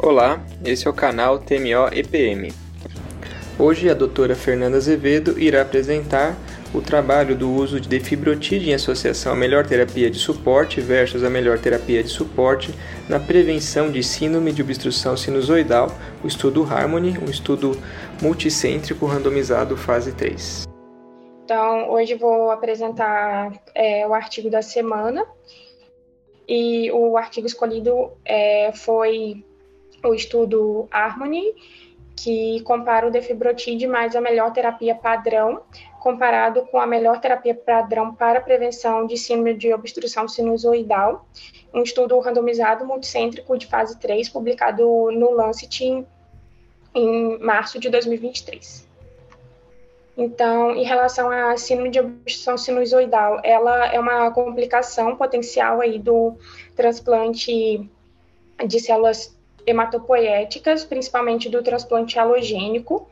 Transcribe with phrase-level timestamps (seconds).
[0.00, 2.52] Olá, esse é o canal TMO EPM.
[3.58, 6.36] Hoje a doutora Fernanda Azevedo irá apresentar
[6.72, 11.28] o trabalho do uso de defibrotide em associação à melhor terapia de suporte versus a
[11.28, 12.72] melhor terapia de suporte
[13.08, 15.88] na prevenção de síndrome de obstrução sinusoidal,
[16.22, 17.76] o estudo Harmony, um estudo
[18.22, 20.68] multicêntrico randomizado fase 3.
[21.44, 25.26] Então, hoje vou apresentar é, o artigo da semana
[26.46, 29.44] e o artigo escolhido é, foi
[30.10, 31.54] o estudo Harmony,
[32.16, 35.62] que compara o defibrotide mais a melhor terapia padrão,
[36.00, 41.26] comparado com a melhor terapia padrão para prevenção de síndrome de obstrução sinusoidal,
[41.72, 44.82] um estudo randomizado multicêntrico de fase 3, publicado
[45.12, 46.06] no Lancet em,
[46.94, 48.88] em março de 2023.
[50.16, 56.34] Então, em relação à síndrome de obstrução sinusoidal, ela é uma complicação potencial aí do
[56.74, 57.88] transplante
[58.66, 59.37] de células
[59.68, 63.08] hematopoéticas, principalmente do transplante halogênico.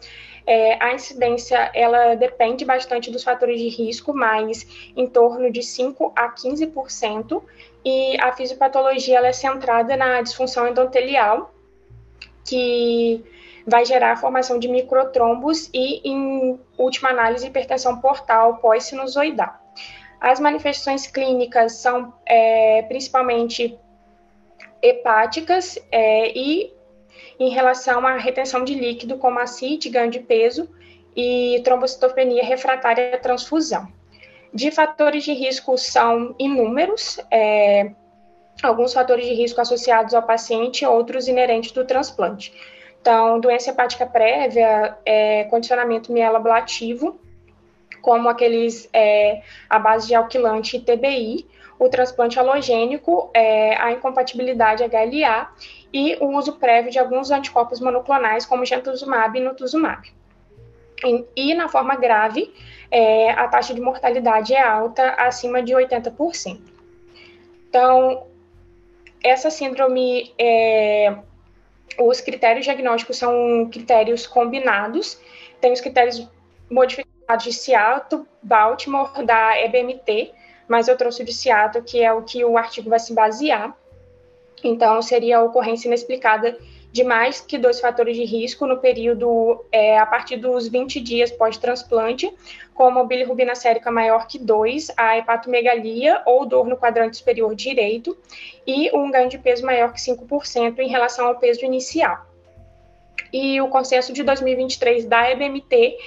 [0.46, 6.12] É, a incidência, ela depende bastante dos fatores de risco, mas em torno de 5
[6.14, 7.42] a 15%,
[7.84, 11.52] e a fisiopatologia ela é centrada na disfunção endotelial,
[12.44, 13.24] que
[13.66, 19.52] vai gerar a formação de microtrombos e, em última análise, hipertensão portal pós-sinusoidal.
[20.20, 23.78] As manifestações clínicas são é, principalmente
[24.82, 26.72] hepáticas é, e
[27.38, 30.68] em relação à retenção de líquido, como acite, ganho de peso
[31.14, 33.88] e trombocitopenia refratária à transfusão.
[34.52, 37.90] De fatores de risco são inúmeros, é,
[38.62, 42.52] alguns fatores de risco associados ao paciente, outros inerentes do transplante.
[43.00, 47.20] Então, doença hepática prévia, é, condicionamento mieloablativo,
[48.02, 51.46] como aqueles é, à base de alquilante e TBI,
[51.78, 55.50] o transplante halogênico, é, a incompatibilidade HLA
[55.92, 60.10] e o uso prévio de alguns anticorpos monoclonais, como gentuzumab e nutuzumab.
[61.04, 62.52] E, e na forma grave,
[62.90, 66.60] é, a taxa de mortalidade é alta, acima de 80%.
[67.68, 68.26] Então,
[69.22, 71.14] essa síndrome, é,
[71.98, 75.20] os critérios diagnósticos são critérios combinados,
[75.60, 76.26] tem os critérios
[76.70, 80.32] modificados de Seattle, Baltimore, da EBMT,
[80.68, 83.76] mas eu trouxe o de Seattle, que é o que o artigo vai se basear.
[84.62, 86.56] Então, seria a ocorrência inexplicada
[86.96, 91.30] de mais que dois fatores de risco no período é, a partir dos 20 dias
[91.30, 92.32] pós-transplante,
[92.72, 98.16] como bilirrubina sérica maior que 2, a hepatomegalia ou dor no quadrante superior direito,
[98.66, 102.24] e um ganho de peso maior que 5% em relação ao peso inicial.
[103.30, 105.98] E o consenso de 2023 da EBMT,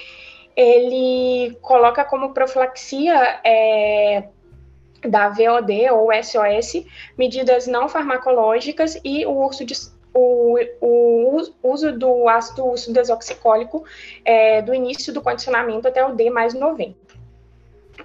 [0.56, 4.24] ele coloca como profilaxia é,
[5.02, 6.84] da VOD ou SOS,
[7.16, 9.74] medidas não farmacológicas e o uso, de,
[10.12, 13.84] o, o uso do ácido urso desoxicólico
[14.24, 17.10] é, do início do condicionamento até o D mais 90.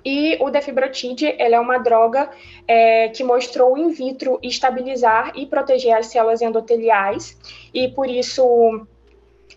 [0.04, 2.30] E o defibrotide, é uma droga
[2.68, 7.38] é, que mostrou in vitro estabilizar e proteger as células endoteliais,
[7.74, 8.86] e por isso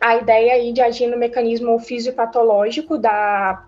[0.00, 3.66] a ideia aí de agir no mecanismo fisiopatológico da,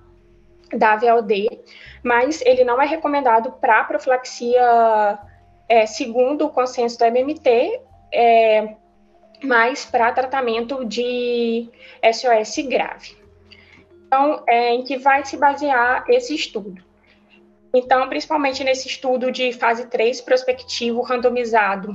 [0.74, 1.60] da VLD,
[2.02, 5.18] mas ele não é recomendado para profilaxia,
[5.68, 7.80] é, segundo o consenso do MMT,
[8.12, 8.76] é,
[9.42, 11.68] mas para tratamento de
[12.12, 13.16] SOS grave.
[14.06, 16.82] Então, é, em que vai se basear esse estudo?
[17.72, 21.94] Então, principalmente nesse estudo de fase 3 prospectivo randomizado,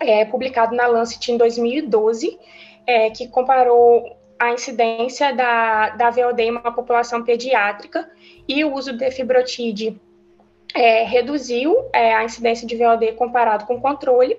[0.00, 2.38] é, publicado na Lancet em 2012,
[2.86, 8.10] é, que comparou a incidência da, da VOD em uma população pediátrica
[8.48, 10.00] e o uso de fibrotide
[10.74, 14.38] é, reduziu é, a incidência de VOD comparado com controle,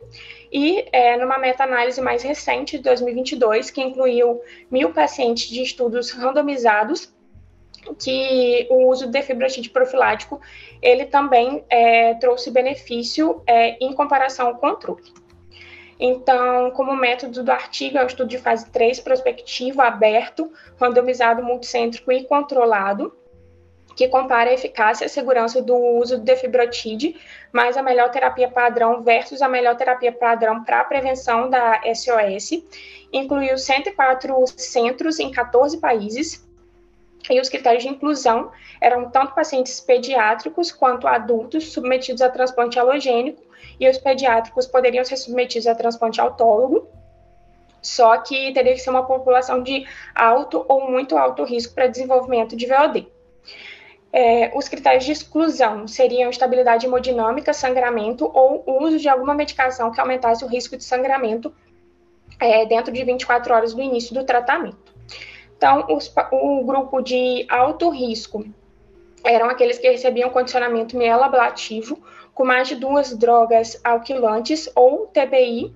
[0.52, 7.14] e é, numa meta-análise mais recente, de 2022, que incluiu mil pacientes de estudos randomizados,
[8.00, 10.40] que o uso de fibrotide profilático,
[10.82, 15.04] ele também é, trouxe benefício é, em comparação ao controle.
[16.00, 22.12] Então, como método do artigo, é o estudo de fase 3, prospectivo, aberto, randomizado, multicêntrico
[22.12, 23.16] e controlado,
[23.96, 27.16] que compara a eficácia e a segurança do uso do defibrotide,
[27.52, 32.64] mais a melhor terapia padrão versus a melhor terapia padrão para a prevenção da SOS.
[33.12, 36.46] Incluiu 104 centros em 14 países,
[37.30, 43.42] e os critérios de inclusão eram tanto pacientes pediátricos quanto adultos submetidos a transplante halogênico
[43.80, 46.88] e os pediátricos poderiam ser submetidos a transplante autólogo,
[47.82, 52.56] só que teria que ser uma população de alto ou muito alto risco para desenvolvimento
[52.56, 53.08] de VOD.
[54.14, 60.02] É, os critérios de exclusão seriam estabilidade hemodinâmica, sangramento ou uso de alguma medicação que
[60.02, 61.54] aumentasse o risco de sangramento
[62.40, 64.94] é, dentro de 24 horas do início do tratamento.
[65.56, 68.44] Então, os, o grupo de alto risco
[69.24, 72.02] eram aqueles que recebiam condicionamento mielablativo
[72.34, 75.74] com mais de duas drogas alquilantes ou TBI,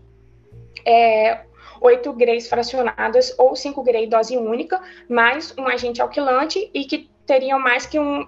[0.86, 1.42] é,
[1.80, 7.60] 8 grays fracionadas ou 5 gray dose única, mais um agente alquilante e que teriam
[7.60, 8.28] mais que um,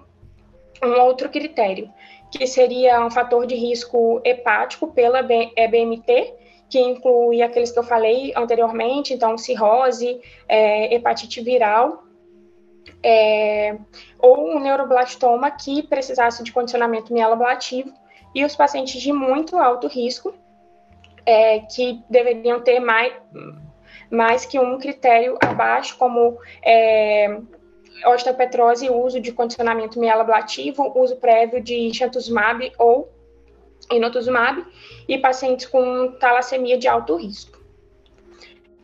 [0.82, 1.90] um outro critério,
[2.30, 6.34] que seria um fator de risco hepático pela BMT,
[6.68, 12.04] que inclui aqueles que eu falei anteriormente, então cirrose, é, hepatite viral,
[13.02, 13.76] é,
[14.18, 17.92] ou um neuroblastoma que precisasse de condicionamento mieloblativo,
[18.34, 20.34] e os pacientes de muito alto risco,
[21.24, 23.12] é, que deveriam ter mais,
[24.10, 27.38] mais que um critério abaixo, como é,
[28.06, 33.08] osteopetrose, uso de condicionamento mieloblativo, uso prévio de xantuzumab ou
[33.90, 34.64] inotuzumab,
[35.06, 37.58] e pacientes com talassemia de alto risco.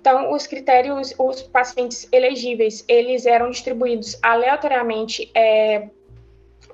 [0.00, 5.88] Então, os critérios, os pacientes elegíveis, eles eram distribuídos aleatoriamente é,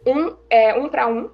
[0.05, 1.31] um, é, um para um.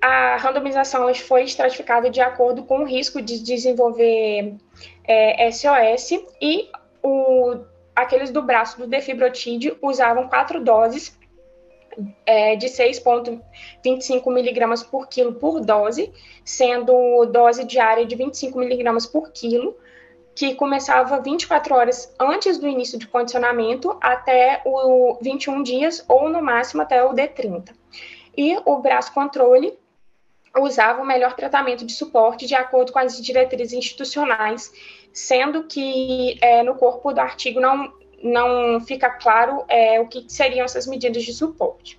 [0.00, 4.54] A randomização foi estratificada de acordo com o risco de desenvolver
[5.04, 6.70] é, SOS e
[7.02, 7.56] o,
[8.02, 11.18] aqueles do braço do defibrotídeo usavam quatro doses
[12.24, 16.12] é, de 6,25 miligramas por quilo por dose,
[16.44, 19.76] sendo dose diária de 25 miligramas por quilo,
[20.34, 26.40] que começava 24 horas antes do início de condicionamento até o 21 dias ou no
[26.40, 27.74] máximo até o D30.
[28.36, 29.76] E o braço controle
[30.58, 34.72] usava o melhor tratamento de suporte de acordo com as diretrizes institucionais,
[35.12, 37.92] sendo que é, no corpo do artigo não
[38.22, 41.98] não fica claro é, o que seriam essas medidas de suporte.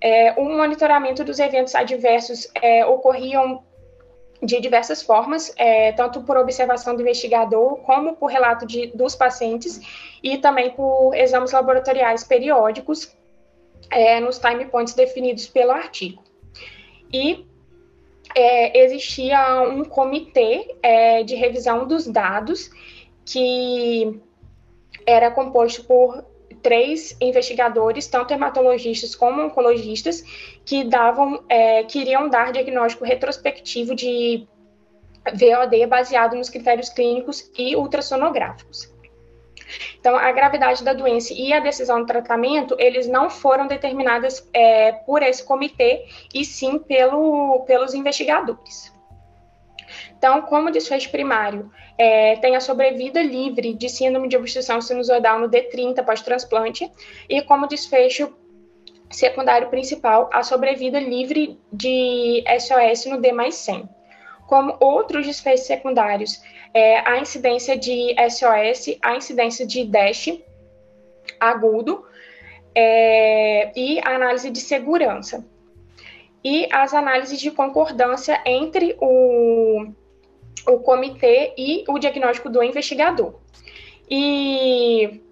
[0.00, 3.62] É, o monitoramento dos eventos adversos é, ocorriam
[4.42, 9.80] de diversas formas, é, tanto por observação do investigador, como por relato de, dos pacientes,
[10.22, 13.14] e também por exames laboratoriais periódicos
[13.90, 16.22] é, nos time points definidos pelo artigo.
[17.12, 17.47] E
[18.34, 22.70] é, existia um comitê é, de revisão dos dados
[23.24, 24.20] que
[25.06, 26.24] era composto por
[26.62, 30.22] três investigadores, tanto hematologistas como oncologistas,
[30.64, 34.46] que davam, é, queriam dar diagnóstico retrospectivo de
[35.32, 38.92] VOD baseado nos critérios clínicos e ultrassonográficos.
[39.98, 44.92] Então, a gravidade da doença e a decisão do tratamento, eles não foram determinadas é,
[44.92, 48.92] por esse comitê, e sim pelo, pelos investigadores.
[50.16, 55.48] Então, como desfecho primário, é, tem a sobrevida livre de síndrome de obstrução sinusoidal no
[55.48, 56.90] D30 pós-transplante,
[57.28, 58.36] e como desfecho
[59.10, 63.88] secundário principal, a sobrevida livre de SOS no D mais 100.
[64.46, 66.40] Como outros desfechos secundários,
[66.78, 70.40] é, a incidência de SOS, a incidência de DASH
[71.40, 72.06] agudo
[72.74, 75.44] é, e a análise de segurança.
[76.44, 79.86] E as análises de concordância entre o
[80.66, 83.34] o comitê e o diagnóstico do investigador.
[84.10, 85.22] E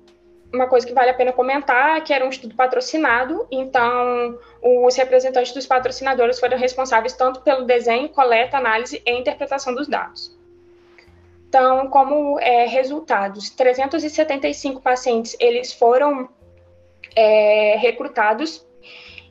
[0.52, 4.96] uma coisa que vale a pena comentar é que era um estudo patrocinado, então os
[4.96, 10.36] representantes dos patrocinadores foram responsáveis tanto pelo desenho, coleta, análise e interpretação dos dados.
[11.48, 16.29] Então, como é, resultados, 375 pacientes eles foram
[17.15, 18.67] é, recrutados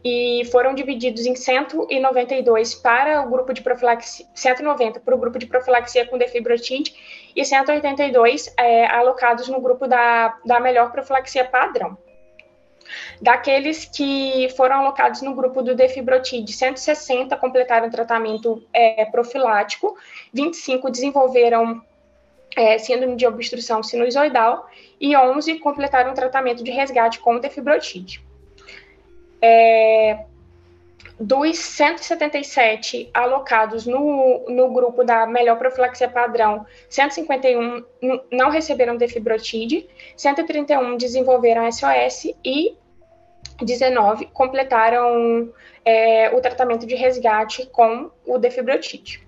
[0.03, 5.45] e foram divididos em 192 para o grupo de profilaxia, 190 para o grupo de
[5.47, 6.93] profilaxia com defibrotide
[7.35, 11.97] e 182 é, alocados no grupo da, da melhor profilaxia padrão.
[13.19, 19.97] Daqueles que foram alocados no grupo do defibrotide, 160 completaram tratamento é, profilático,
[20.31, 21.81] 25 desenvolveram
[22.55, 24.69] é, síndrome de obstrução sinusoidal
[24.99, 28.23] e 11 completaram tratamento de resgate com defibrotide.
[29.41, 30.25] É,
[31.19, 37.83] dos 177 alocados no, no grupo da melhor profilaxia padrão, 151
[38.31, 42.75] não receberam defibrotide, 131 desenvolveram SOS e
[43.61, 45.53] 19 completaram
[45.85, 49.24] é, o tratamento de resgate com o defibrotide.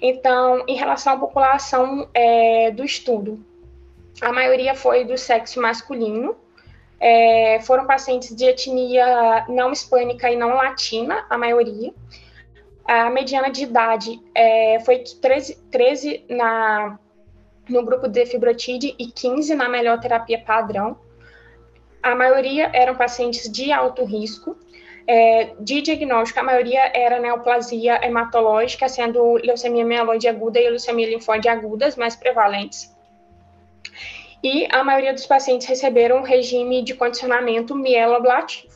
[0.00, 3.42] Então, em relação à população é, do estudo,
[4.20, 6.36] a maioria foi do sexo masculino,
[7.00, 11.92] é, foram pacientes de etnia não hispânica e não latina, a maioria.
[12.84, 16.98] A mediana de idade é, foi 13, 13 na,
[17.68, 20.98] no grupo de fibrotide e 15 na melhor terapia padrão.
[22.02, 24.56] A maioria eram pacientes de alto risco.
[25.06, 31.48] É, de diagnóstico, a maioria era neoplasia hematológica, sendo leucemia mieloide aguda e leucemia linfóide
[31.48, 32.94] agudas mais prevalentes.
[34.42, 38.72] E a maioria dos pacientes receberam um regime de condicionamento mieloablativo.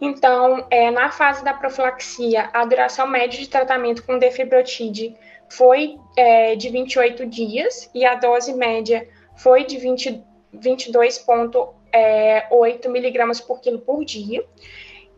[0.00, 5.16] Então, é, na fase da profilaxia, a duração média de tratamento com defibrotide
[5.48, 10.22] foi é, de 28 dias e a dose média foi de 20,
[10.54, 12.46] 22,8 é,
[12.88, 14.44] miligramas por quilo por dia.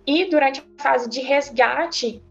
[0.07, 2.23] E durante a fase de resgate,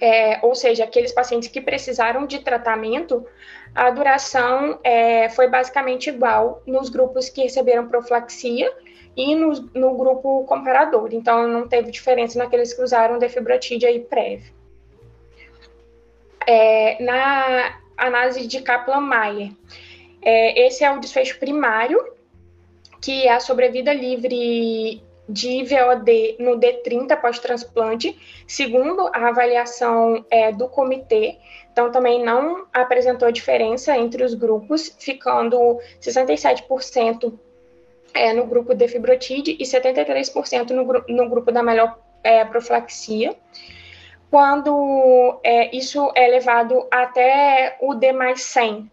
[0.00, 3.26] é, ou seja, aqueles pacientes que precisaram de tratamento,
[3.74, 8.72] a duração é, foi basicamente igual nos grupos que receberam profilaxia
[9.16, 11.08] e no, no, grupo comparador.
[11.12, 14.52] Então, não teve diferença naqueles que usaram defibrotide aí prévio.
[16.46, 19.52] É, na análise de Kaplan-Meier,
[20.22, 22.14] é, esse é o desfecho primário,
[23.04, 28.18] que é a sobrevida livre de VOD no D30 pós-transplante,
[28.48, 31.36] segundo a avaliação é, do comitê.
[31.70, 37.38] Então, também não apresentou diferença entre os grupos, ficando 67%
[38.14, 43.36] é, no grupo de fibrotide e 73% no, no grupo da melhor é, profilaxia.
[44.30, 48.90] Quando é, isso é levado até o D mais 100,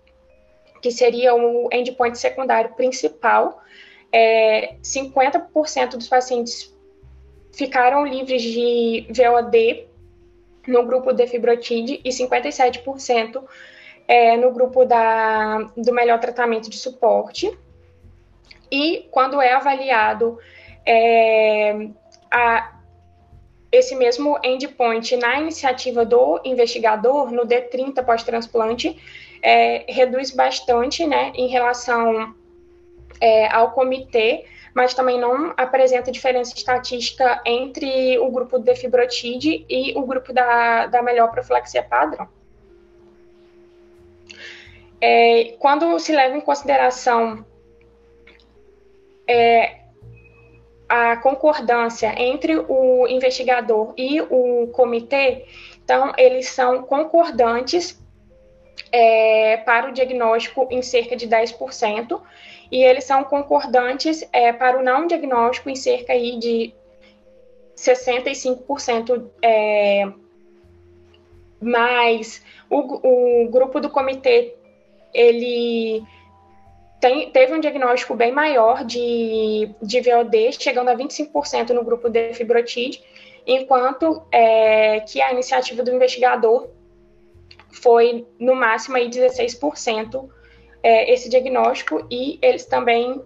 [0.82, 3.62] que seria o endpoint secundário principal,
[4.12, 6.74] é, 50% dos pacientes
[7.54, 9.88] ficaram livres de VOD
[10.68, 13.44] no grupo de fibrotide e 57%
[14.08, 17.58] é, no grupo da, do melhor tratamento de suporte.
[18.72, 20.38] E quando é avaliado
[20.86, 21.90] é,
[22.30, 22.74] a,
[23.72, 28.98] esse mesmo endpoint na iniciativa do investigador, no D30 pós-transplante,
[29.42, 32.36] é, reduz bastante né, em relação
[33.22, 39.94] é, ao comitê, mas também não apresenta diferença estatística entre o grupo de fibrotide e
[39.96, 42.28] o grupo da, da melhor profilaxia padrão.
[45.00, 47.46] É, quando se leva em consideração
[49.28, 49.82] é,
[50.88, 55.46] a concordância entre o investigador e o comitê,
[55.84, 58.00] então eles são concordantes
[58.92, 62.22] é, para o diagnóstico em cerca de 10%,
[62.72, 66.74] e eles são concordantes é, para o não diagnóstico em cerca aí de
[67.76, 70.12] 65%, é,
[71.60, 74.56] mas o, o grupo do comitê,
[75.14, 76.04] ele
[77.00, 82.34] tem, teve um diagnóstico bem maior de, de VOD, chegando a 25% no grupo de
[82.34, 83.04] fibrotide,
[83.46, 86.70] enquanto é, que a iniciativa do investigador
[87.72, 90.30] foi no máximo aí 16%
[90.84, 93.22] é, esse diagnóstico e eles também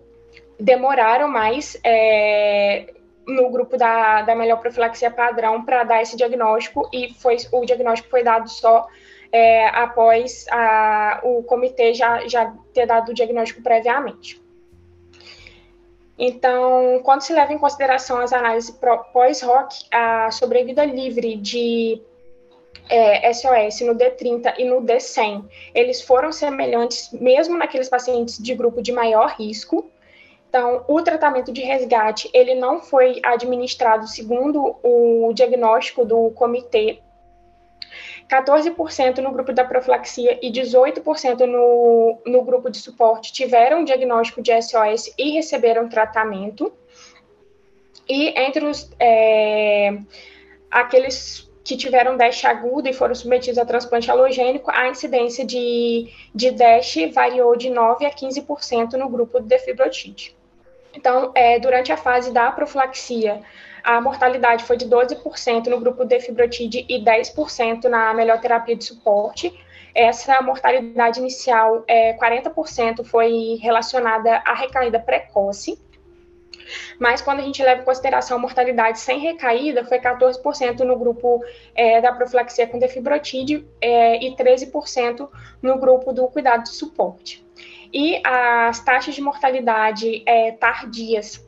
[0.60, 2.94] demoraram mais é,
[3.28, 8.10] no grupo da, da melhor profilaxia padrão para dar esse diagnóstico e foi o diagnóstico
[8.10, 8.88] foi dado só
[9.32, 14.42] é, após a, o comitê já, já ter dado o diagnóstico previamente.
[16.18, 18.74] Então, quando se leva em consideração as análises
[19.12, 22.02] pós-ROC, a sobrevida livre de
[22.90, 28.82] é, SOS no D30 e no D100, eles foram semelhantes mesmo naqueles pacientes de grupo
[28.82, 29.90] de maior risco.
[30.50, 37.00] Então, o tratamento de resgate, ele não foi administrado segundo o diagnóstico do comitê
[38.30, 44.52] 14% no grupo da profilaxia e 18% no, no grupo de suporte tiveram diagnóstico de
[44.62, 46.74] SOS e receberam tratamento.
[48.08, 49.98] E entre os é,
[50.72, 56.52] aqueles que tiveram DASH agudo e foram submetidos a transplante halogênico, a incidência de, de
[56.52, 60.36] DASH variou de 9% a 15% no grupo de defibrotide.
[60.94, 63.42] Então, é, durante a fase da profilaxia,
[63.84, 68.84] a mortalidade foi de 12% no grupo de fibrotide e 10% na melhor terapia de
[68.86, 69.52] suporte.
[69.94, 75.80] Essa mortalidade inicial, é, 40% foi relacionada à recaída precoce,
[77.00, 81.44] mas quando a gente leva em consideração a mortalidade sem recaída, foi 14% no grupo
[81.74, 85.28] é, da profilaxia com defibrotide é, e 13%
[85.62, 87.46] no grupo do cuidado de suporte.
[87.94, 91.46] E as taxas de mortalidade é, tardias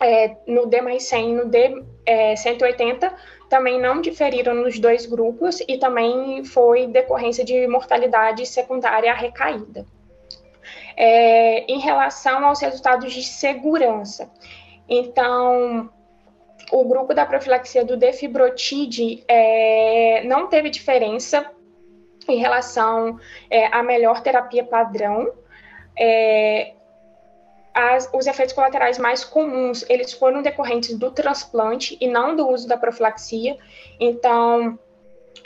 [0.00, 3.14] é, no D mais 100 e no D é, 180
[3.48, 9.86] também não diferiram nos dois grupos e também foi decorrência de mortalidade secundária recaída
[10.96, 14.30] é, em relação aos resultados de segurança.
[14.88, 15.90] Então,
[16.70, 21.44] o grupo da profilaxia do defibrotide é, não teve diferença
[22.28, 23.18] em relação
[23.50, 25.32] é, à melhor terapia padrão.
[25.98, 26.72] É,
[27.74, 32.68] as, os efeitos colaterais mais comuns, eles foram decorrentes do transplante e não do uso
[32.68, 33.56] da profilaxia,
[33.98, 34.78] então,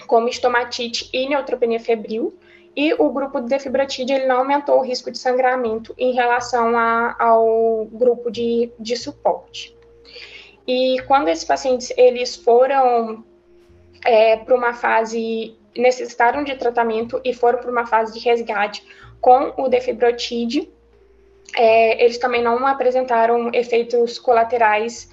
[0.07, 2.37] como estomatite e neutropenia febril,
[2.76, 7.16] e o grupo de defibratide ele não aumentou o risco de sangramento em relação a,
[7.18, 9.75] ao grupo de, de suporte.
[10.66, 13.25] E quando esses pacientes eles foram
[14.04, 18.85] é, para uma fase, necessitaram de tratamento e foram para uma fase de resgate
[19.23, 20.68] com o defibrotide,
[21.56, 25.11] é, eles também não apresentaram efeitos colaterais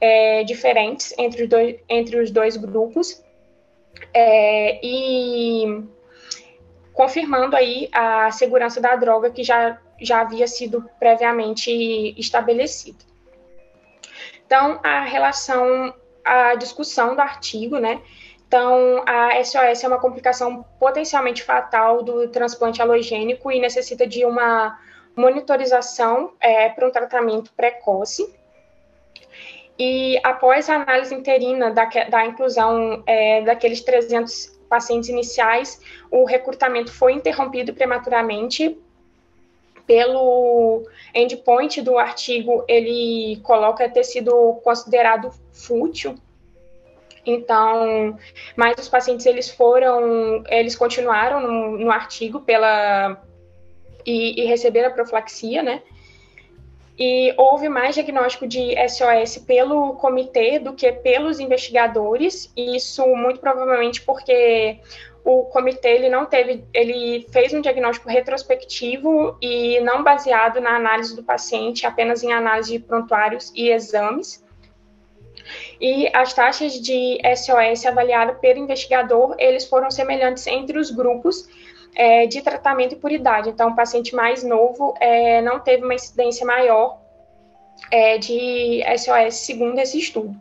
[0.00, 3.22] é, diferentes entre os dois, entre os dois grupos.
[4.12, 5.84] É, e
[6.94, 11.70] confirmando aí a segurança da droga que já, já havia sido previamente
[12.18, 13.04] estabelecida.
[14.46, 15.92] Então, a relação,
[16.24, 18.00] a discussão do artigo, né?
[18.46, 24.78] Então, a SOS é uma complicação potencialmente fatal do transplante halogênico e necessita de uma
[25.16, 28.32] monitorização é, para um tratamento precoce.
[29.76, 36.92] E após a análise interina da, da inclusão é, daqueles 300 pacientes iniciais, o recrutamento
[36.92, 38.76] foi interrompido prematuramente
[39.86, 46.16] pelo endpoint do artigo, ele coloca ter sido considerado fútil.
[47.24, 48.18] Então,
[48.56, 53.22] mas os pacientes eles foram, eles continuaram no, no artigo pela
[54.04, 55.82] e, e receberam a profilaxia, né?
[56.96, 63.40] E houve mais diagnóstico de SOS pelo comitê do que pelos investigadores, e isso muito
[63.40, 64.78] provavelmente porque
[65.24, 71.16] o comitê ele não teve, ele fez um diagnóstico retrospectivo e não baseado na análise
[71.16, 74.44] do paciente, apenas em análise de prontuários e exames.
[75.80, 81.48] E as taxas de SOS avaliadas pelo investigador, eles foram semelhantes entre os grupos,
[81.94, 83.50] é, de tratamento por idade.
[83.50, 87.00] Então, o paciente mais novo é, não teve uma incidência maior
[87.90, 90.34] é, de SOS segundo esse estudo.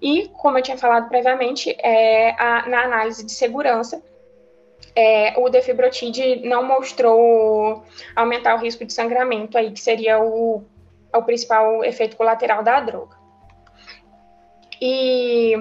[0.00, 4.02] E, como eu tinha falado previamente, é, a, na análise de segurança,
[4.96, 7.84] é, o defibrotide não mostrou
[8.16, 10.64] aumentar o risco de sangramento, aí, que seria o,
[11.14, 13.16] o principal efeito colateral da droga.
[14.80, 15.54] E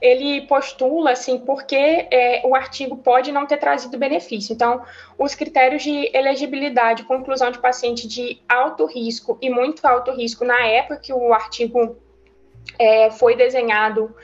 [0.00, 1.74] ele postula assim porque
[2.10, 4.52] é, o artigo pode não ter trazido benefício.
[4.52, 4.82] Então,
[5.18, 10.66] os critérios de elegibilidade, conclusão de paciente de alto risco e muito alto risco na
[10.66, 11.96] época que o artigo
[12.78, 14.14] é, foi desenhado,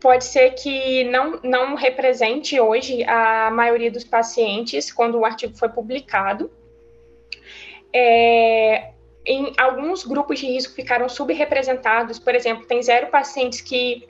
[0.00, 5.68] pode ser que não, não represente hoje a maioria dos pacientes quando o artigo foi
[5.68, 6.50] publicado.
[7.92, 8.92] É,
[9.26, 14.08] em alguns grupos de risco ficaram subrepresentados, por exemplo, tem zero pacientes que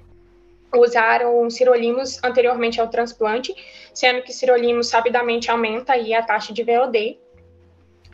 [0.75, 3.55] usaram sirolimus anteriormente ao transplante,
[3.93, 7.19] sendo que sirolimus sabidamente aumenta aí a taxa de VOD.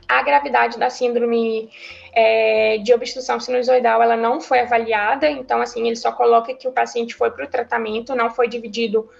[0.08, 1.68] A gravidade da síndrome
[2.12, 6.72] é, de obstrução sinusoidal ela não foi avaliada, então assim ele só coloca que o
[6.72, 9.10] paciente foi para o tratamento, não foi dividido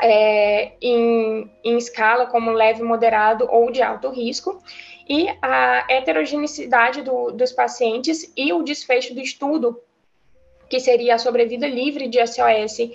[0.00, 4.60] é, em, em escala como leve, moderado ou de alto risco
[5.08, 9.80] e a heterogeneidade do, dos pacientes e o desfecho do estudo
[10.68, 12.90] que seria a sobrevida livre de SOS,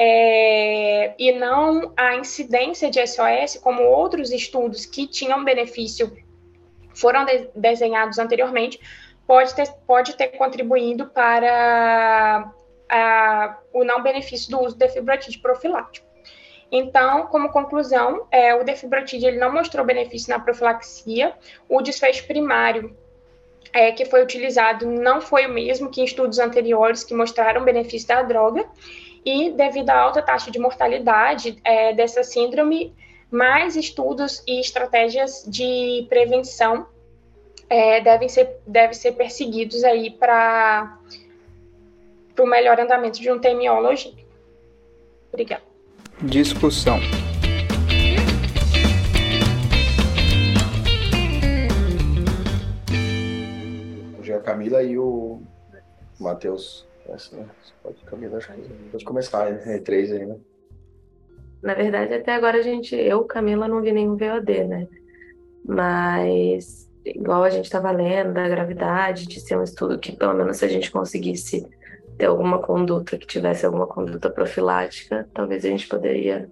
[0.00, 6.16] é, e não a incidência de SOS, como outros estudos que tinham benefício
[6.94, 8.80] foram de, desenhados anteriormente,
[9.26, 12.50] pode ter, pode ter contribuído para
[12.88, 16.06] a, o não benefício do uso do defibrotide profilático.
[16.70, 21.34] Então, como conclusão, é, o defibrotide ele não mostrou benefício na profilaxia,
[21.68, 22.96] o desfecho primário
[23.72, 28.08] é, que foi utilizado não foi o mesmo que em estudos anteriores que mostraram benefício
[28.08, 28.64] da droga,
[29.24, 32.94] e devido à alta taxa de mortalidade é, dessa síndrome,
[33.30, 36.86] mais estudos e estratégias de prevenção
[37.68, 40.98] é, devem, ser, devem ser perseguidos aí para
[42.38, 43.94] o melhor andamento de um TMO
[45.30, 45.62] Obrigada.
[46.22, 46.98] Discussão.
[54.40, 55.42] Camila e o
[56.18, 56.86] Matheus.
[57.82, 60.36] Pode, Camila, acho que pode começar, é, três aí, né?
[61.62, 64.86] Na verdade, até agora a gente, eu, Camila, não vi nenhum VOD, né?
[65.64, 70.58] Mas, igual a gente estava lendo da gravidade, de ser um estudo que, pelo menos,
[70.58, 71.66] se a gente conseguisse
[72.16, 76.50] ter alguma conduta, que tivesse alguma conduta profilática, talvez a gente poderia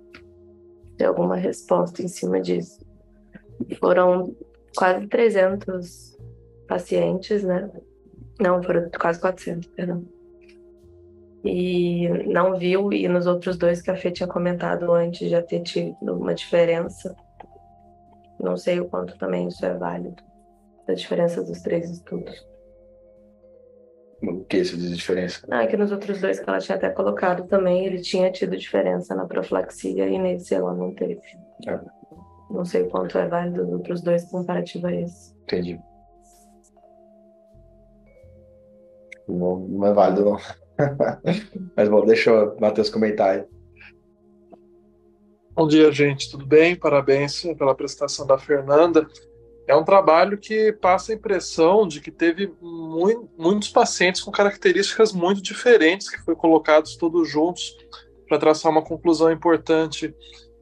[0.97, 2.81] ter alguma resposta em cima disso.
[3.79, 4.35] Foram
[4.77, 6.16] quase 300
[6.67, 7.71] pacientes, né?
[8.41, 10.05] Não, foram quase 400, perdão.
[11.45, 15.61] E não viu, e nos outros dois que a Fê tinha comentado antes já ter
[15.61, 17.15] tido uma diferença.
[18.41, 20.23] Não sei o quanto também isso é válido.
[20.87, 22.47] da diferença dos três estudos.
[24.23, 25.47] O que isso diz diferença?
[25.51, 29.15] Ah, que nos outros dois que ela tinha até colocado também, ele tinha tido diferença
[29.15, 31.21] na profilaxia e nesse ela não teve.
[31.67, 31.79] É.
[32.51, 35.35] Não sei o quanto é válido dos outros dois comparativo a esse.
[35.43, 35.79] Entendi.
[39.29, 40.37] Não, é válido, não.
[41.77, 43.45] Mas bom, deixa o Matheus comentar aí.
[45.55, 46.31] Bom dia, gente.
[46.31, 46.77] Tudo bem?
[46.77, 49.07] Parabéns pela apresentação da Fernanda.
[49.67, 55.13] É um trabalho que passa a impressão de que teve muito, muitos pacientes com características
[55.13, 57.77] muito diferentes que foi colocados todos juntos
[58.29, 60.15] para traçar uma conclusão importante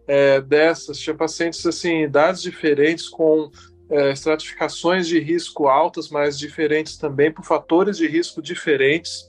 [0.06, 0.98] é, dessas.
[0.98, 3.50] Tinha pacientes assim, idades diferentes, com
[3.90, 9.26] é, estratificações de risco altas, mas diferentes também por fatores de risco diferentes.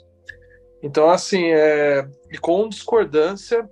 [0.81, 3.67] Então, assim, é, e com discordância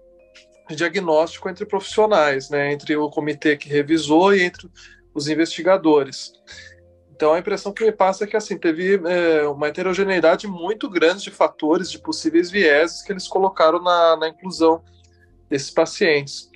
[0.69, 4.69] de diagnóstico entre profissionais, né, entre o comitê que revisou e entre
[5.13, 6.33] os investigadores.
[7.15, 11.23] Então a impressão que me passa é que assim teve é, uma heterogeneidade muito grande
[11.23, 14.83] de fatores, de possíveis vieses que eles colocaram na, na inclusão
[15.49, 16.49] desses pacientes.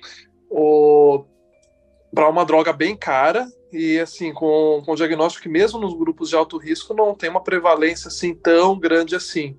[2.12, 6.36] Para uma droga bem cara e assim com, com diagnóstico que mesmo nos grupos de
[6.36, 9.56] alto risco não tem uma prevalência assim tão grande assim.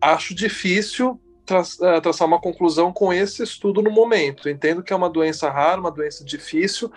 [0.00, 4.48] Acho difícil tra é, traçar uma conclusão com esse estudo no momento.
[4.48, 6.90] Entendo que é uma doença rara, uma doença difícil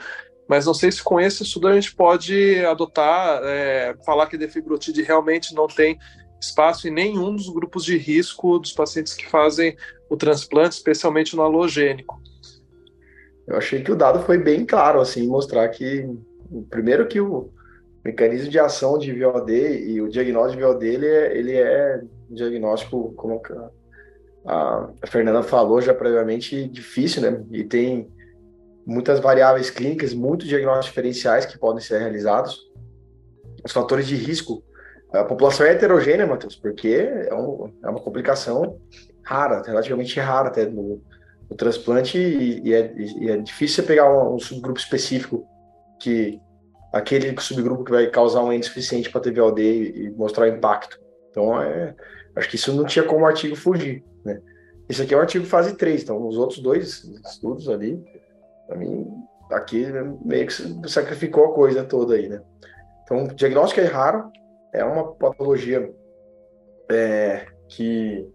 [0.48, 5.02] mas não sei se com esse estudo a gente pode adotar, é, falar que defibrotide
[5.02, 5.98] realmente não tem
[6.40, 9.76] espaço em nenhum dos grupos de risco dos pacientes que fazem
[10.10, 12.22] o transplante, especialmente no halogênico.
[13.48, 16.10] Eu achei que o dado foi bem claro, assim, mostrar que,
[16.70, 17.50] primeiro que o
[18.04, 22.36] mecanismo de ação de VOD e o diagnóstico de VOD, ele é, ele é um
[22.36, 23.42] diagnóstico, como
[24.46, 27.44] a Fernanda falou já previamente, difícil, né?
[27.52, 28.12] E tem
[28.86, 32.70] muitas variáveis clínicas, muitos diagnósticos diferenciais que podem ser realizados.
[33.64, 34.64] Os fatores de risco.
[35.14, 36.90] A população é heterogênea, Matheus, porque
[37.30, 38.80] é, um, é uma complicação
[39.22, 41.02] rara, relativamente rara até no,
[41.50, 45.46] no transplante, e, é, e, é, difícil você pegar um, um, subgrupo específico
[46.00, 46.40] que
[46.92, 51.00] aquele subgrupo que vai causar um índice suficiente para TVOD e, e mostrar o impacto.
[51.30, 51.96] Então, é,
[52.36, 54.40] acho que isso não tinha como o artigo fugir, né?
[54.90, 58.04] Isso aqui é o artigo fase 3, então os outros dois estudos ali
[58.68, 59.08] para mim,
[59.52, 59.86] aqui
[60.24, 62.42] meio que sacrificou a coisa toda aí, né?
[63.04, 64.32] Então, o diagnóstico é raro,
[64.74, 65.94] é uma patologia
[66.90, 68.28] é, que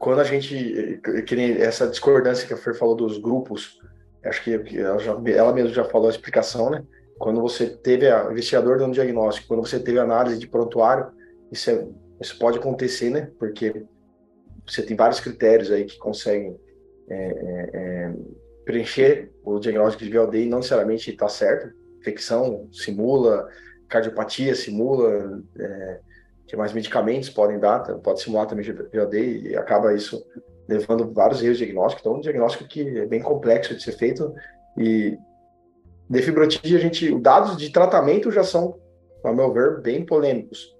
[0.00, 0.98] quando a gente,
[1.36, 3.78] nem essa discordância que a Fer falou dos grupos,
[4.24, 6.82] acho que ela, já, ela mesma já falou a explicação, né?
[7.18, 11.12] Quando você teve a investigador dando diagnóstico, quando você teve análise de prontuário,
[11.52, 11.86] isso, é,
[12.18, 13.30] isso pode acontecer, né?
[13.38, 13.84] Porque
[14.66, 16.58] você tem vários critérios aí que conseguem
[17.10, 18.14] é, é, é
[18.64, 21.76] preencher o diagnóstico de VLD e não necessariamente está certo.
[21.98, 23.46] Infecção simula,
[23.86, 26.00] cardiopatia simula, é,
[26.56, 30.24] mais medicamentos podem dar, pode simular também VLD e acaba isso
[30.68, 32.02] levando vários erros diagnósticos.
[32.02, 34.32] Então, um diagnóstico que é bem complexo de ser feito
[34.78, 35.18] e
[36.08, 38.78] defibrotidia, a gente, os dados de tratamento já são,
[39.22, 40.76] ao meu ver, bem polêmicos.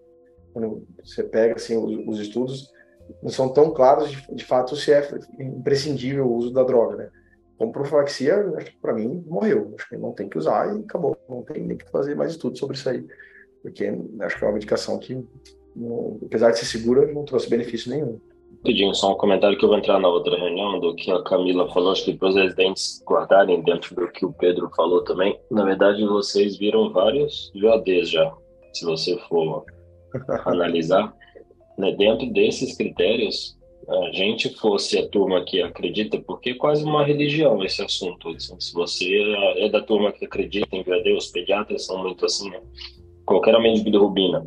[0.52, 2.70] Quando você pega assim, os, os estudos,
[3.22, 7.11] não são tão claros de, de, fato se é imprescindível o uso da droga, né?
[7.59, 9.74] Como profilaxia, acho que para mim morreu.
[9.76, 11.16] Acho que não tem que usar e acabou.
[11.28, 13.06] Não tem nem que fazer mais estudo sobre isso aí.
[13.62, 15.22] Porque acho que é uma medicação que,
[16.24, 18.20] apesar de ser segura, não trouxe benefício nenhum.
[18.59, 21.70] Rapidinho, só um comentário que eu vou entrar na outra reunião do que a Camila
[21.72, 25.38] falou, acho que para os residentes guardarem dentro do que o Pedro falou também.
[25.50, 28.35] Na verdade, vocês viram vários VODs já,
[28.74, 29.64] se você for
[30.44, 31.14] analisar.
[31.78, 31.92] Né?
[31.92, 33.56] Dentro desses critérios,
[33.88, 38.28] a gente fosse a turma que acredita, porque é quase uma religião esse assunto.
[38.28, 39.09] Assim, se você
[39.56, 42.61] é da turma que acredita em VAD, os pediatras são muito assim, né?
[43.24, 44.46] qualquer aumento de bilirrubina,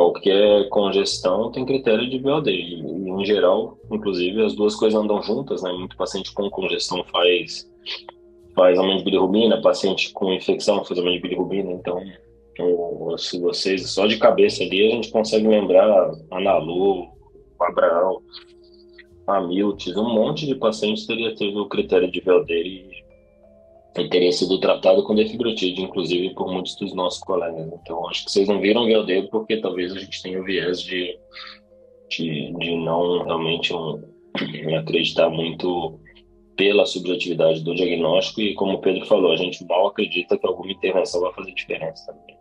[0.00, 2.50] qualquer congestão tem critério de VOD.
[2.50, 5.70] E, em geral, inclusive, as duas coisas andam juntas, né?
[5.72, 7.70] Muito paciente com congestão faz,
[8.54, 12.00] faz aumento de bilirrubina, paciente com infecção faz aumento de bilirrubina, então
[13.16, 17.08] se vocês, só de cabeça ali, a gente consegue lembrar Analu,
[17.58, 18.20] Abraão,
[19.26, 22.89] a Miltes, um monte de pacientes teria teve o critério de VLD
[23.96, 27.68] e, e teria sido tratado com defibrotide, inclusive por muitos dos nossos colegas.
[27.82, 31.18] Então, acho que vocês não viram VLD porque talvez a gente tenha o viés de,
[32.08, 34.02] de, de não realmente um,
[34.78, 35.98] acreditar muito
[36.56, 40.70] pela subjetividade do diagnóstico e, como o Pedro falou, a gente mal acredita que alguma
[40.70, 42.38] intervenção vai fazer diferença também.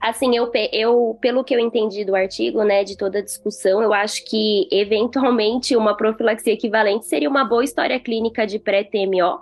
[0.00, 3.92] Assim, eu, eu, pelo que eu entendi do artigo, né, de toda a discussão, eu
[3.92, 9.40] acho que eventualmente uma profilaxia equivalente seria uma boa história clínica de pré-TMO,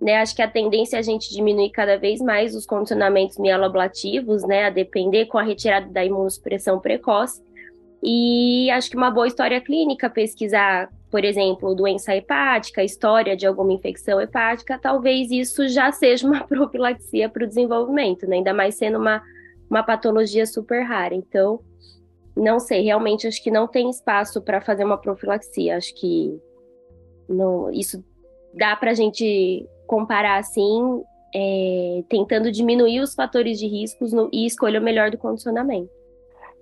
[0.00, 0.18] né?
[0.18, 4.64] Acho que a tendência é a gente diminuir cada vez mais os condicionamentos mieloablativos, né?
[4.64, 7.42] A depender com a retirada da imunossupressão precoce.
[8.02, 13.72] E acho que uma boa história clínica, pesquisar, por exemplo, doença hepática, história de alguma
[13.72, 18.36] infecção hepática, talvez isso já seja uma profilaxia para o desenvolvimento, né?
[18.36, 19.22] ainda mais sendo uma,
[19.68, 21.14] uma patologia super rara.
[21.14, 21.60] Então,
[22.36, 25.78] não sei, realmente acho que não tem espaço para fazer uma profilaxia.
[25.78, 26.38] Acho que
[27.26, 28.04] não, isso
[28.54, 31.02] dá para a gente comparar assim,
[31.34, 35.90] é, tentando diminuir os fatores de riscos no, e escolha o melhor do condicionamento.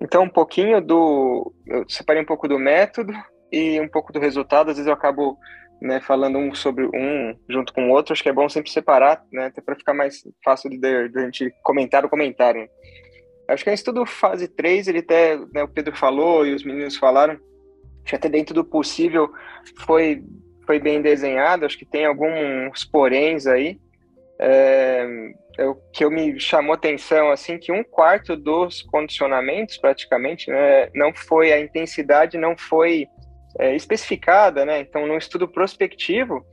[0.00, 1.52] Então, um pouquinho do.
[1.66, 3.12] Eu separei um pouco do método
[3.50, 4.70] e um pouco do resultado.
[4.70, 5.38] Às vezes eu acabo
[5.80, 8.12] né, falando um sobre um junto com o outro.
[8.12, 11.24] Acho que é bom sempre separar, né, até para ficar mais fácil de, de, a
[11.24, 12.68] gente comentar o comentário.
[13.48, 16.64] Acho que é um estudo fase 3, ele até, né, o Pedro falou e os
[16.64, 17.38] meninos falaram,
[18.04, 19.30] que até dentro do possível
[19.84, 20.24] foi,
[20.66, 21.64] foi bem desenhado.
[21.64, 23.79] Acho que tem alguns poréns aí.
[24.38, 25.07] É,
[25.57, 31.14] é que eu me chamou atenção assim que um quarto dos condicionamentos praticamente né, não
[31.14, 33.07] foi a intensidade não foi
[33.61, 36.44] é, especificada né então no estudo prospectivo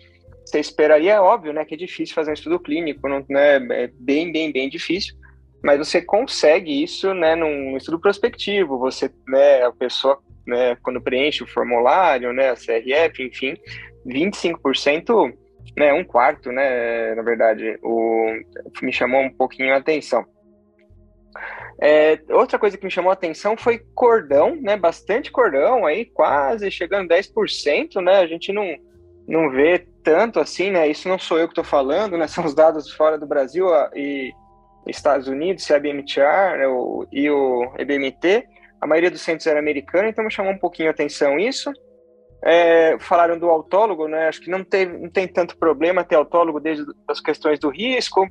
[0.45, 3.89] você esperaria é óbvio né que é difícil fazer um estudo clínico não, né, é
[3.99, 5.15] bem bem bem difícil
[5.63, 11.43] mas você consegue isso né num estudo prospectivo você né a pessoa né quando preenche
[11.43, 13.57] o formulário né a CRF enfim
[14.05, 15.33] 25%
[15.77, 18.33] né, um quarto, né, na verdade, o,
[18.81, 20.25] me chamou um pouquinho a atenção.
[21.81, 26.69] É, outra coisa que me chamou a atenção foi cordão, né, bastante cordão aí, quase
[26.69, 28.75] chegando a 10%, né, a gente não,
[29.27, 32.53] não vê tanto assim, né, isso não sou eu que estou falando, né, são os
[32.53, 34.31] dados fora do Brasil e
[34.87, 38.45] Estados Unidos, CBMTR né, o, e o EBMT,
[38.81, 41.71] a maioria dos centros era americano, então me chamou um pouquinho a atenção isso.
[42.43, 44.27] É, falaram do autólogo, né?
[44.27, 48.27] Acho que não tem, não tem tanto problema ter autólogo desde as questões do risco,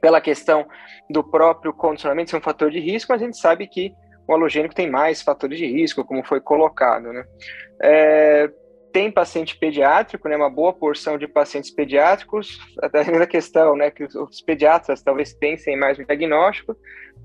[0.00, 0.66] pela questão
[1.10, 3.92] do próprio condicionamento ser um fator de risco, mas a gente sabe que
[4.26, 7.24] o halogênico tem mais fatores de risco, como foi colocado, né?
[7.82, 8.50] É,
[8.92, 10.36] tem paciente pediátrico, né?
[10.36, 13.90] Uma boa porção de pacientes pediátricos, até a questão, né?
[13.90, 16.76] Que os pediatras talvez pensem mais no diagnóstico.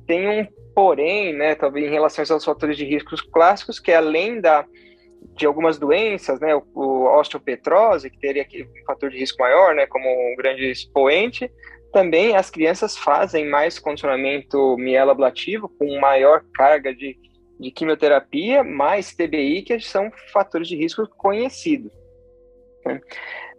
[0.07, 1.55] Tem um porém, né?
[1.55, 4.65] Talvez em relação aos fatores de riscos clássicos, que além da
[5.35, 9.73] de algumas doenças, né, o, o osteopetrose, que teria aqui um fator de risco maior,
[9.73, 11.49] né, como um grande expoente,
[11.91, 17.15] também as crianças fazem mais condicionamento mieloablativo com maior carga de,
[17.59, 21.91] de quimioterapia, mais TBI, que são fatores de risco conhecidos.
[22.85, 22.99] Né.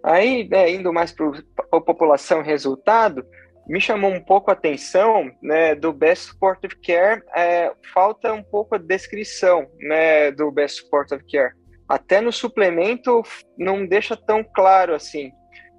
[0.03, 1.31] Aí, né, indo mais para
[1.73, 3.25] a população resultado,
[3.67, 8.75] me chamou um pouco a atenção né, do Best Supportive Care, é, falta um pouco
[8.75, 11.55] a descrição né, do Best Supportive Care.
[11.89, 13.23] Até no suplemento
[13.59, 15.33] não deixa tão claro assim.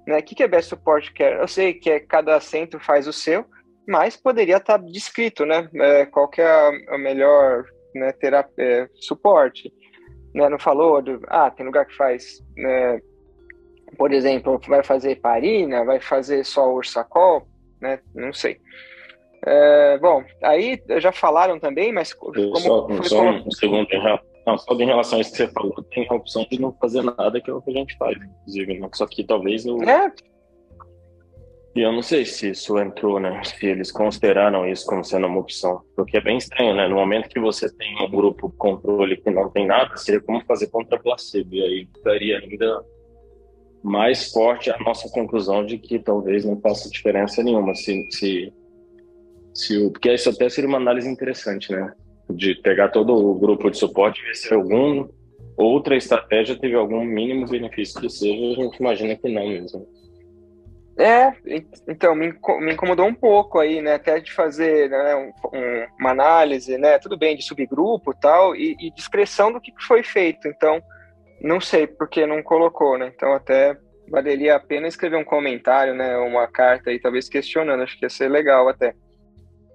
[0.06, 0.18] Né?
[0.18, 1.40] O que é Best Support Care?
[1.40, 3.44] Eu sei que é, cada centro faz o seu,
[3.86, 5.68] mas poderia estar descrito, né?
[5.74, 9.72] É, qual que é a melhor né, terapia, é, suporte.
[10.34, 10.48] Né?
[10.48, 13.00] Não falou, do, ah, tem lugar que faz, né,
[13.96, 17.46] por exemplo, vai fazer heparina, vai fazer só ursacol,
[17.80, 18.00] né?
[18.14, 18.58] Não sei.
[19.44, 23.86] É, bom, aí já falaram também, mas como só, só um segundo,
[24.46, 27.02] não, só em relação a isso que você falou, tem a opção de não fazer
[27.02, 28.88] nada, que é o que a gente faz, inclusive, né?
[28.94, 29.82] Só que talvez eu.
[29.82, 30.12] É.
[31.74, 33.42] E eu não sei se isso entrou, né?
[33.44, 35.82] Se eles consideraram isso como sendo uma opção.
[35.94, 36.88] Porque é bem estranho, né?
[36.88, 40.68] No momento que você tem um grupo controle que não tem nada, seria como fazer
[40.68, 41.54] contra placebo.
[41.54, 42.82] E aí daria ainda
[43.82, 48.52] mais forte a nossa conclusão de que talvez não faça diferença nenhuma se, se,
[49.54, 51.92] se o, porque isso até seria uma análise interessante, né?
[52.28, 55.08] De pegar todo o grupo de suporte e ver se algum
[55.56, 59.86] outra estratégia teve algum mínimo benefício que seja, a gente imagina que não mesmo.
[60.98, 61.34] É,
[61.86, 62.28] então, me,
[62.72, 67.18] incomodou um pouco aí, né, até de fazer né, um, um, uma análise, né, tudo
[67.18, 68.90] bem, de subgrupo tal, e, e
[69.52, 70.82] do que foi feito, então,
[71.40, 73.12] não sei porque não colocou, né?
[73.14, 73.76] Então até
[74.08, 76.16] valeria a pena escrever um comentário, né?
[76.18, 78.94] Uma carta aí, talvez questionando, acho que ia ser legal até.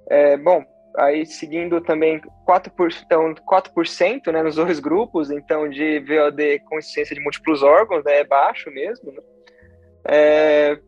[0.10, 0.64] É, bom,
[0.98, 7.16] aí seguindo também 4%, então, 4% né, nos dois grupos, então de VOD com insuficiência
[7.16, 9.12] de múltiplos órgãos, né, é baixo mesmo.
[9.12, 9.22] Né?
[10.06, 10.80] É,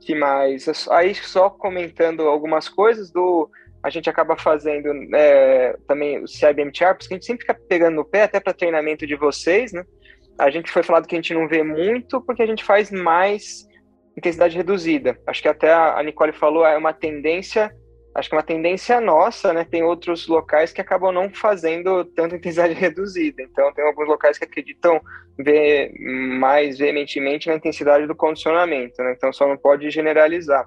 [0.00, 0.66] que mais?
[0.90, 3.48] Aí só comentando algumas coisas do
[3.82, 8.04] a gente acaba fazendo é, também o CIBMTR, porque a gente sempre fica pegando no
[8.04, 9.84] pé, até para treinamento de vocês, né?
[10.38, 13.66] A gente foi falado que a gente não vê muito porque a gente faz mais
[14.16, 15.18] intensidade reduzida.
[15.26, 17.70] Acho que até a Nicole falou, é uma tendência
[18.14, 19.64] acho que é uma tendência nossa, né?
[19.64, 23.42] Tem outros locais que acabam não fazendo tanta intensidade reduzida.
[23.42, 25.00] Então, tem alguns locais que acreditam
[25.38, 29.14] ver mais veementemente na intensidade do condicionamento, né?
[29.16, 30.66] Então, só não pode generalizar.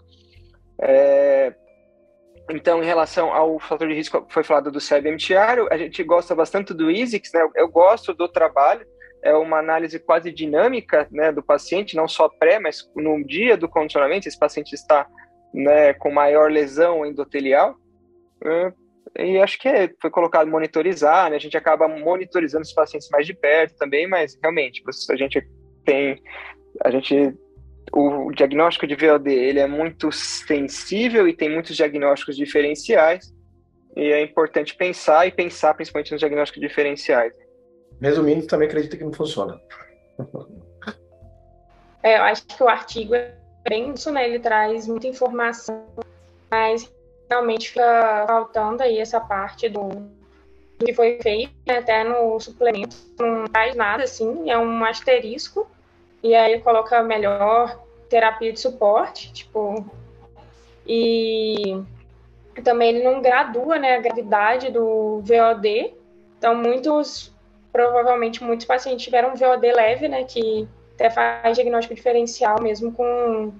[0.82, 1.54] É...
[2.50, 6.74] Então, em relação ao fator de risco, foi falado do CBMTR, a gente gosta bastante
[6.74, 7.48] do ISIX, né?
[7.56, 8.86] Eu gosto do trabalho,
[9.26, 13.68] é uma análise quase dinâmica né, do paciente, não só pré, mas no dia do
[13.68, 15.08] condicionamento, esse paciente está
[15.52, 17.76] né, com maior lesão endotelial.
[18.40, 18.72] Né,
[19.18, 23.26] e acho que é, foi colocado monitorizar, né, a gente acaba monitorizando os pacientes mais
[23.26, 25.44] de perto também, mas realmente, a gente
[25.84, 26.22] tem,
[26.84, 27.34] a gente,
[27.92, 33.34] o diagnóstico de VOD, ele é muito sensível e tem muitos diagnósticos diferenciais,
[33.98, 37.34] e é importante pensar e pensar principalmente nos diagnósticos diferenciais.
[38.02, 39.60] Resumindo, também acredito que não funciona.
[42.04, 43.34] É, eu acho que o artigo é
[43.68, 44.28] bem isso, né?
[44.28, 45.86] Ele traz muita informação,
[46.52, 46.92] mas
[47.30, 49.90] realmente fica faltando aí essa parte do,
[50.78, 51.80] do que foi feito, né?
[51.80, 55.68] até no suplemento não traz nada assim, é um asterisco,
[56.22, 59.86] e aí coloca melhor terapia de suporte, tipo,
[60.86, 61.82] e
[62.64, 65.94] também ele não gradua, né, a gravidade do VOD,
[66.38, 67.35] então muitos,
[67.76, 73.52] provavelmente muitos pacientes tiveram VOD leve, né, que até faz diagnóstico diferencial mesmo com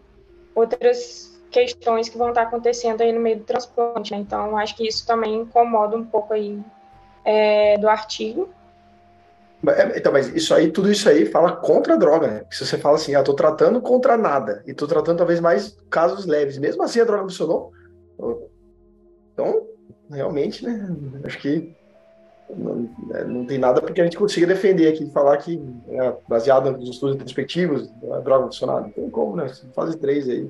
[0.56, 4.14] outras questões que vão estar acontecendo aí no meio do transplante.
[4.14, 4.20] Né?
[4.20, 6.58] Então, acho que isso também incomoda um pouco aí
[7.26, 8.48] é, do artigo.
[9.68, 12.46] É, então, mas isso aí, tudo isso aí fala contra a droga, né?
[12.50, 16.26] Se você fala assim, ah, tô tratando contra nada, e tô tratando talvez mais casos
[16.26, 17.74] leves, mesmo assim a droga funcionou.
[19.34, 19.68] Então,
[20.10, 20.88] realmente, né?
[21.26, 21.76] Acho que
[22.50, 26.72] não, é, não, tem nada porque a gente consiga defender aqui, falar que é baseado
[26.72, 28.82] nos estudos retrospectivos, a droga funcionar.
[28.82, 29.52] Não tem como, né?
[29.74, 30.50] Fase 3 aí,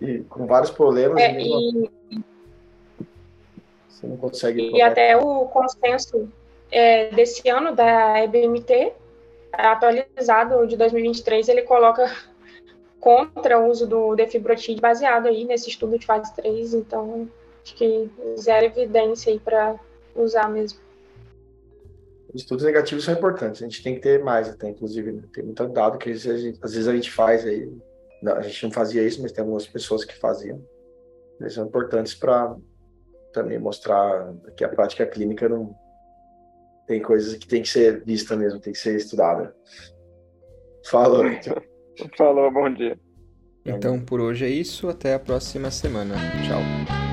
[0.00, 1.20] e com vários problemas.
[1.20, 1.90] É, e...
[3.88, 4.70] Você não consegue.
[4.74, 6.28] E até o consenso
[6.70, 8.92] é, desse ano da EBMT,
[9.52, 12.10] atualizado de 2023, ele coloca
[13.00, 17.28] contra o uso do defibrotide baseado aí nesse estudo de fase 3, então
[17.64, 19.76] acho que zero evidência aí para
[20.14, 20.78] usar mesmo
[22.34, 25.22] estudos negativos são importantes, a gente tem que ter mais até, inclusive, né?
[25.32, 27.70] tem muito dado que às vezes, às vezes a gente faz aí,
[28.22, 30.62] não, a gente não fazia isso, mas tem algumas pessoas que faziam.
[31.40, 32.56] Eles são importantes para
[33.32, 35.74] também mostrar que a prática clínica não
[36.86, 39.54] tem coisas que tem que ser vista mesmo, tem que ser estudada.
[40.86, 41.24] Falou.
[42.16, 42.98] Falou, bom dia.
[43.64, 46.14] Então por hoje é isso, até a próxima semana.
[46.46, 47.11] Tchau.